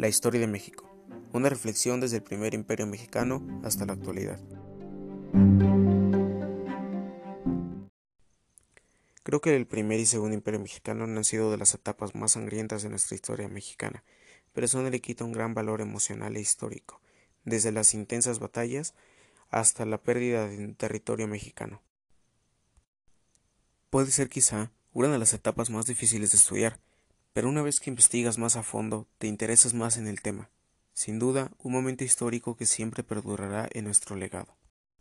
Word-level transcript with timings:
La 0.00 0.08
historia 0.08 0.40
de 0.40 0.46
México. 0.46 0.88
Una 1.34 1.50
reflexión 1.50 2.00
desde 2.00 2.16
el 2.16 2.22
primer 2.22 2.54
imperio 2.54 2.86
mexicano 2.86 3.46
hasta 3.62 3.84
la 3.84 3.92
actualidad. 3.92 4.40
Creo 9.22 9.42
que 9.42 9.54
el 9.54 9.66
primer 9.66 10.00
y 10.00 10.06
segundo 10.06 10.34
imperio 10.34 10.58
mexicano 10.58 11.06
no 11.06 11.18
han 11.18 11.24
sido 11.24 11.50
de 11.50 11.58
las 11.58 11.74
etapas 11.74 12.14
más 12.14 12.32
sangrientas 12.32 12.82
de 12.82 12.88
nuestra 12.88 13.14
historia 13.14 13.50
mexicana, 13.50 14.02
pero 14.54 14.64
eso 14.64 14.80
no 14.80 14.88
le 14.88 15.02
quita 15.02 15.26
un 15.26 15.32
gran 15.32 15.52
valor 15.52 15.82
emocional 15.82 16.34
e 16.34 16.40
histórico, 16.40 17.02
desde 17.44 17.70
las 17.70 17.92
intensas 17.92 18.38
batallas 18.38 18.94
hasta 19.50 19.84
la 19.84 19.98
pérdida 19.98 20.48
de 20.48 20.68
territorio 20.68 21.28
mexicano. 21.28 21.82
Puede 23.90 24.10
ser 24.12 24.30
quizá 24.30 24.72
una 24.94 25.08
de 25.08 25.18
las 25.18 25.34
etapas 25.34 25.68
más 25.68 25.84
difíciles 25.84 26.30
de 26.30 26.38
estudiar, 26.38 26.80
pero 27.32 27.48
una 27.48 27.62
vez 27.62 27.80
que 27.80 27.90
investigas 27.90 28.38
más 28.38 28.56
a 28.56 28.62
fondo, 28.62 29.06
te 29.18 29.26
interesas 29.26 29.74
más 29.74 29.96
en 29.96 30.06
el 30.06 30.20
tema. 30.20 30.50
Sin 30.92 31.18
duda, 31.18 31.50
un 31.58 31.72
momento 31.72 32.04
histórico 32.04 32.56
que 32.56 32.66
siempre 32.66 33.02
perdurará 33.02 33.68
en 33.72 33.84
nuestro 33.84 34.16
legado. 34.16 34.56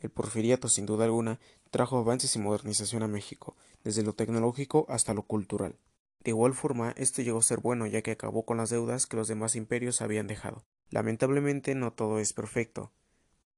El 0.00 0.10
porfiriato, 0.10 0.68
sin 0.68 0.86
duda 0.86 1.04
alguna, 1.04 1.38
trajo 1.70 1.98
avances 1.98 2.34
y 2.36 2.38
modernización 2.38 3.02
a 3.02 3.08
México, 3.08 3.56
desde 3.84 4.02
lo 4.02 4.14
tecnológico 4.14 4.86
hasta 4.88 5.14
lo 5.14 5.22
cultural. 5.22 5.76
De 6.24 6.30
igual 6.30 6.54
forma, 6.54 6.92
esto 6.96 7.22
llegó 7.22 7.38
a 7.38 7.42
ser 7.42 7.60
bueno 7.60 7.86
ya 7.86 8.02
que 8.02 8.12
acabó 8.12 8.44
con 8.44 8.56
las 8.56 8.70
deudas 8.70 9.06
que 9.06 9.16
los 9.16 9.28
demás 9.28 9.56
imperios 9.56 10.02
habían 10.02 10.26
dejado. 10.26 10.64
Lamentablemente 10.90 11.74
no 11.74 11.92
todo 11.92 12.18
es 12.18 12.32
perfecto. 12.32 12.92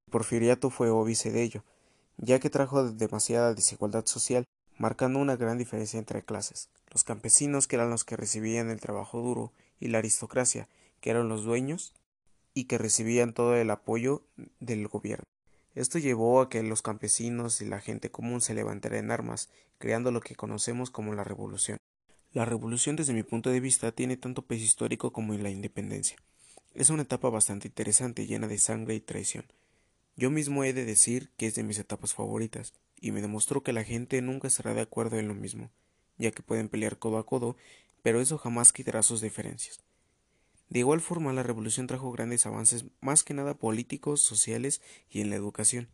El 0.06 0.12
porfiriato 0.12 0.70
fue 0.70 0.88
óbice 0.90 1.30
de 1.30 1.42
ello, 1.42 1.64
ya 2.16 2.38
que 2.38 2.50
trajo 2.50 2.90
demasiada 2.90 3.54
desigualdad 3.54 4.06
social 4.06 4.44
marcando 4.78 5.18
una 5.18 5.36
gran 5.36 5.58
diferencia 5.58 5.98
entre 5.98 6.22
clases, 6.22 6.68
los 6.90 7.04
campesinos 7.04 7.66
que 7.66 7.76
eran 7.76 7.90
los 7.90 8.04
que 8.04 8.16
recibían 8.16 8.70
el 8.70 8.80
trabajo 8.80 9.20
duro 9.20 9.52
y 9.80 9.88
la 9.88 9.98
aristocracia 9.98 10.68
que 11.00 11.10
eran 11.10 11.28
los 11.28 11.44
dueños 11.44 11.92
y 12.54 12.64
que 12.64 12.78
recibían 12.78 13.34
todo 13.34 13.56
el 13.56 13.70
apoyo 13.70 14.22
del 14.60 14.88
gobierno. 14.88 15.24
Esto 15.74 15.98
llevó 15.98 16.40
a 16.40 16.48
que 16.48 16.62
los 16.62 16.82
campesinos 16.82 17.60
y 17.60 17.66
la 17.66 17.80
gente 17.80 18.10
común 18.10 18.40
se 18.40 18.54
levantaran 18.54 19.00
en 19.00 19.10
armas, 19.10 19.50
creando 19.78 20.12
lo 20.12 20.20
que 20.20 20.36
conocemos 20.36 20.90
como 20.90 21.14
la 21.14 21.24
revolución. 21.24 21.78
La 22.32 22.44
revolución 22.44 22.96
desde 22.96 23.12
mi 23.12 23.24
punto 23.24 23.50
de 23.50 23.60
vista 23.60 23.92
tiene 23.92 24.16
tanto 24.16 24.42
peso 24.42 24.64
histórico 24.64 25.12
como 25.12 25.34
la 25.34 25.50
independencia. 25.50 26.16
Es 26.74 26.90
una 26.90 27.02
etapa 27.02 27.28
bastante 27.28 27.68
interesante 27.68 28.26
llena 28.26 28.48
de 28.48 28.58
sangre 28.58 28.94
y 28.94 29.00
traición. 29.00 29.44
Yo 30.16 30.30
mismo 30.30 30.64
he 30.64 30.72
de 30.72 30.84
decir 30.84 31.30
que 31.36 31.48
es 31.48 31.54
de 31.56 31.64
mis 31.64 31.78
etapas 31.78 32.14
favoritas, 32.14 32.72
y 33.00 33.12
me 33.12 33.20
demostró 33.20 33.62
que 33.62 33.72
la 33.72 33.84
gente 33.84 34.20
nunca 34.22 34.48
estará 34.48 34.74
de 34.74 34.80
acuerdo 34.80 35.18
en 35.18 35.28
lo 35.28 35.34
mismo, 35.34 35.70
ya 36.18 36.30
que 36.30 36.42
pueden 36.42 36.68
pelear 36.68 36.98
codo 36.98 37.18
a 37.18 37.26
codo, 37.26 37.56
pero 38.02 38.20
eso 38.20 38.38
jamás 38.38 38.72
quitará 38.72 39.02
sus 39.02 39.20
diferencias. 39.20 39.82
De 40.68 40.80
igual 40.80 41.00
forma, 41.00 41.32
la 41.32 41.42
revolución 41.42 41.86
trajo 41.86 42.10
grandes 42.12 42.46
avances, 42.46 42.86
más 43.00 43.22
que 43.22 43.34
nada 43.34 43.54
políticos, 43.54 44.20
sociales 44.22 44.80
y 45.10 45.20
en 45.20 45.30
la 45.30 45.36
educación, 45.36 45.88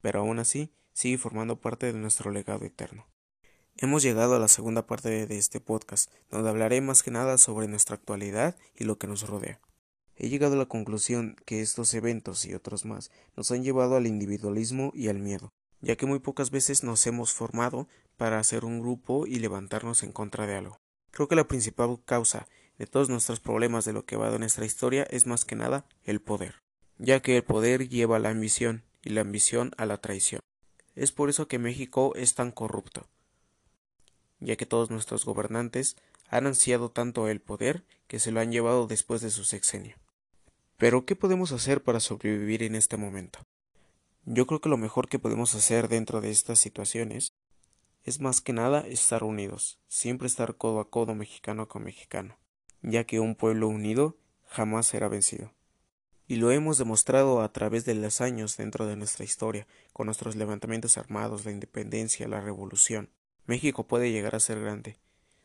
pero 0.00 0.20
aún 0.20 0.38
así 0.38 0.72
sigue 0.92 1.18
formando 1.18 1.60
parte 1.60 1.92
de 1.92 1.98
nuestro 1.98 2.30
legado 2.30 2.64
eterno. 2.64 3.06
Hemos 3.76 4.02
llegado 4.02 4.34
a 4.34 4.38
la 4.38 4.48
segunda 4.48 4.86
parte 4.86 5.26
de 5.26 5.38
este 5.38 5.58
podcast, 5.58 6.10
donde 6.30 6.50
hablaré 6.50 6.80
más 6.80 7.02
que 7.02 7.10
nada 7.10 7.38
sobre 7.38 7.68
nuestra 7.68 7.96
actualidad 7.96 8.56
y 8.74 8.84
lo 8.84 8.98
que 8.98 9.06
nos 9.06 9.26
rodea. 9.26 9.60
He 10.16 10.28
llegado 10.28 10.54
a 10.54 10.58
la 10.58 10.66
conclusión 10.66 11.36
que 11.46 11.62
estos 11.62 11.92
eventos 11.94 12.44
y 12.44 12.54
otros 12.54 12.84
más 12.84 13.10
nos 13.34 13.50
han 13.50 13.64
llevado 13.64 13.96
al 13.96 14.06
individualismo 14.06 14.92
y 14.94 15.08
al 15.08 15.18
miedo, 15.18 15.52
ya 15.82 15.96
que 15.96 16.06
muy 16.06 16.20
pocas 16.20 16.50
veces 16.50 16.84
nos 16.84 17.06
hemos 17.06 17.32
formado 17.32 17.88
para 18.16 18.38
hacer 18.38 18.64
un 18.64 18.80
grupo 18.80 19.26
y 19.26 19.36
levantarnos 19.40 20.02
en 20.02 20.12
contra 20.12 20.46
de 20.46 20.56
algo. 20.56 20.80
Creo 21.10 21.28
que 21.28 21.36
la 21.36 21.48
principal 21.48 21.98
causa 22.04 22.46
de 22.78 22.86
todos 22.86 23.10
nuestros 23.10 23.40
problemas 23.40 23.84
de 23.84 23.92
lo 23.92 24.06
que 24.06 24.16
va 24.16 24.30
de 24.30 24.38
nuestra 24.38 24.64
historia 24.64 25.02
es 25.10 25.26
más 25.26 25.44
que 25.44 25.56
nada 25.56 25.84
el 26.04 26.20
poder, 26.20 26.62
ya 26.98 27.20
que 27.20 27.36
el 27.36 27.44
poder 27.44 27.88
lleva 27.88 28.16
a 28.16 28.20
la 28.20 28.30
ambición 28.30 28.84
y 29.02 29.10
la 29.10 29.20
ambición 29.20 29.72
a 29.76 29.84
la 29.84 29.98
traición. 29.98 30.40
Es 30.94 31.12
por 31.12 31.28
eso 31.28 31.48
que 31.48 31.58
México 31.58 32.14
es 32.16 32.34
tan 32.34 32.52
corrupto, 32.52 33.08
ya 34.40 34.56
que 34.56 34.66
todos 34.66 34.90
nuestros 34.90 35.24
gobernantes 35.24 35.96
han 36.28 36.46
ansiado 36.46 36.90
tanto 36.90 37.28
el 37.28 37.40
poder 37.40 37.84
que 38.06 38.18
se 38.18 38.30
lo 38.30 38.40
han 38.40 38.52
llevado 38.52 38.86
después 38.86 39.20
de 39.20 39.30
su 39.30 39.44
sexenio. 39.44 39.96
Pero 40.78 41.04
¿qué 41.04 41.16
podemos 41.16 41.52
hacer 41.52 41.82
para 41.82 42.00
sobrevivir 42.00 42.62
en 42.62 42.74
este 42.74 42.96
momento? 42.96 43.40
Yo 44.24 44.46
creo 44.46 44.60
que 44.60 44.68
lo 44.68 44.76
mejor 44.76 45.08
que 45.08 45.18
podemos 45.18 45.52
hacer 45.56 45.88
dentro 45.88 46.20
de 46.20 46.30
estas 46.30 46.60
situaciones 46.60 47.34
es 48.04 48.20
más 48.20 48.40
que 48.40 48.52
nada 48.52 48.86
estar 48.86 49.24
unidos, 49.24 49.80
siempre 49.88 50.28
estar 50.28 50.56
codo 50.56 50.78
a 50.78 50.88
codo 50.88 51.16
mexicano 51.16 51.66
con 51.66 51.82
mexicano, 51.82 52.38
ya 52.82 53.02
que 53.02 53.18
un 53.18 53.34
pueblo 53.34 53.66
unido 53.66 54.16
jamás 54.46 54.86
será 54.86 55.08
vencido. 55.08 55.52
Y 56.28 56.36
lo 56.36 56.52
hemos 56.52 56.78
demostrado 56.78 57.42
a 57.42 57.52
través 57.52 57.84
de 57.84 57.96
los 57.96 58.20
años 58.20 58.56
dentro 58.56 58.86
de 58.86 58.94
nuestra 58.94 59.24
historia, 59.24 59.66
con 59.92 60.06
nuestros 60.06 60.36
levantamientos 60.36 60.98
armados, 60.98 61.44
la 61.44 61.50
independencia, 61.50 62.28
la 62.28 62.40
revolución. 62.40 63.10
México 63.46 63.88
puede 63.88 64.12
llegar 64.12 64.36
a 64.36 64.40
ser 64.40 64.60
grande, 64.60 64.98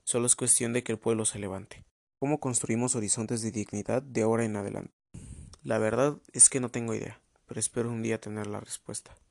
solo 0.03 0.27
es 0.27 0.35
cuestión 0.35 0.71
de 0.73 0.83
que 0.83 0.91
el 0.91 0.99
pueblo 0.99 1.25
se 1.25 1.39
levante. 1.39 1.83
¿Cómo 2.19 2.39
construimos 2.39 2.95
horizontes 2.95 3.41
de 3.41 3.49
dignidad 3.49 4.03
de 4.03 4.21
ahora 4.21 4.45
en 4.45 4.55
adelante? 4.55 4.93
La 5.63 5.79
verdad 5.79 6.17
es 6.31 6.49
que 6.49 6.59
no 6.59 6.69
tengo 6.69 6.93
idea 6.93 7.19
pero 7.47 7.59
espero 7.59 7.89
un 7.89 8.03
día 8.03 8.21
tener 8.21 8.45
la 8.45 8.59
respuesta. 8.59 9.17